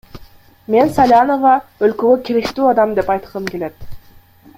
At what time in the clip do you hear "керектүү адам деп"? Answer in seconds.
2.31-3.13